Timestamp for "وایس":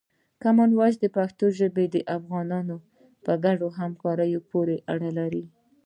0.75-0.95